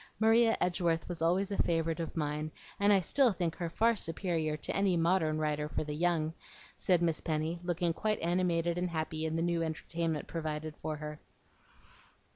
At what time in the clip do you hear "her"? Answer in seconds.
3.57-3.69, 10.97-11.19